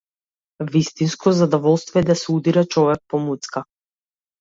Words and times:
Вистинско 0.71 1.31
задоволство 1.41 1.99
е 1.99 2.03
да 2.03 2.15
се 2.15 2.31
удира 2.31 2.65
човек 2.65 2.99
по 3.07 3.19
муцка! 3.19 3.65